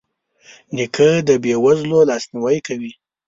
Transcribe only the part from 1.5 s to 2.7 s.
وزلو لاسنیوی